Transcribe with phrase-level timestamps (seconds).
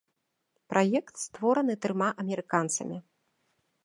[0.73, 2.97] Праект створаны трыма амерыканцамі.